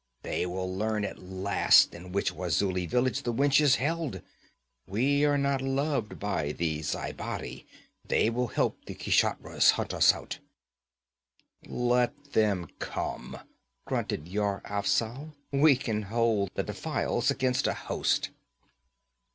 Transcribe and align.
They 0.23 0.47
will 0.47 0.75
learn 0.75 1.05
at 1.05 1.19
last 1.21 1.93
in 1.93 2.11
which 2.11 2.31
Wazuli 2.33 2.87
village 2.87 3.21
the 3.21 3.31
wench 3.31 3.61
is 3.61 3.75
held. 3.75 4.23
We 4.87 5.25
are 5.25 5.37
not 5.37 5.61
loved 5.61 6.17
by 6.17 6.53
the 6.53 6.79
Zhaibari; 6.81 7.67
they 8.03 8.27
will 8.31 8.47
help 8.47 8.85
the 8.85 8.95
Kshatriyas 8.95 9.73
hunt 9.73 9.93
us 9.93 10.11
out.' 10.11 10.39
'Let 11.67 12.33
them 12.33 12.67
come,' 12.79 13.41
grunted 13.85 14.27
Yar 14.27 14.63
Afzal. 14.65 15.35
'We 15.51 15.75
can 15.75 16.01
hold 16.01 16.49
the 16.55 16.63
defiles 16.63 17.29
against 17.29 17.67
a 17.67 17.75
host.' 17.75 18.31